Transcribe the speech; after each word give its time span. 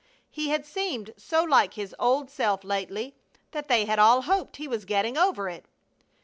He 0.31 0.49
had 0.49 0.65
seemed 0.65 1.13
so 1.15 1.43
like 1.43 1.75
his 1.75 1.93
old 1.99 2.31
self 2.31 2.63
lately 2.63 3.13
that 3.51 3.67
they 3.67 3.85
had 3.85 3.99
all 3.99 4.23
hoped 4.23 4.55
he 4.57 4.67
was 4.67 4.83
getting 4.83 5.15
over 5.15 5.47
it. 5.47 5.65